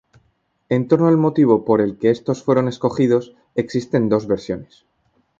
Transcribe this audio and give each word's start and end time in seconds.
En 0.69 0.87
torno 0.87 1.09
al 1.09 1.17
motivo 1.17 1.63
por 1.63 1.79
el 1.79 1.99
que 1.99 2.09
estos 2.09 2.41
fueron 2.43 2.67
escogidos 2.67 3.35
existen 3.53 4.09
dos 4.09 4.25
versiones. 4.25 4.83